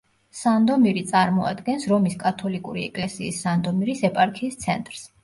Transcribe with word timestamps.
სანდომირი 0.37 1.01
წარმოადგენს 1.11 1.85
რომის 1.91 2.15
კათოლიკური 2.23 2.87
ეკლესიის 2.87 3.43
სანდომირის 3.45 4.03
ეპარქიის 4.11 4.59
ცენტრს. 4.65 5.05